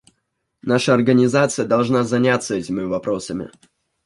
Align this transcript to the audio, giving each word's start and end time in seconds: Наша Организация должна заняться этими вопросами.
Наша 0.63 0.95
Организация 0.95 1.63
должна 1.67 2.03
заняться 2.03 2.55
этими 2.55 2.81
вопросами. 2.81 3.51